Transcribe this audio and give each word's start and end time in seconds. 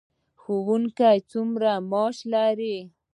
ښوونکي 0.41 1.17
څومره 1.31 1.71
معاش 1.89 2.17
لري؟ 2.33 2.77